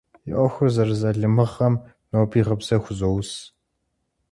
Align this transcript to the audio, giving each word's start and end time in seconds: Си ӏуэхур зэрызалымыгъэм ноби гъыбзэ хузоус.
Си 0.21 0.31
ӏуэхур 0.35 0.69
зэрызалымыгъэм 0.75 1.75
ноби 2.09 2.41
гъыбзэ 2.45 2.77
хузоус. 2.83 3.31